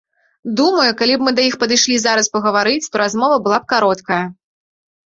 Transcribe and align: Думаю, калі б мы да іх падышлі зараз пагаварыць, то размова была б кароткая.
Думаю, 0.61 0.91
калі 1.01 1.17
б 1.17 1.21
мы 1.27 1.33
да 1.39 1.45
іх 1.49 1.59
падышлі 1.65 1.99
зараз 2.07 2.33
пагаварыць, 2.39 2.89
то 2.91 2.95
размова 3.07 3.35
была 3.47 3.57
б 3.65 3.73
кароткая. 3.77 4.23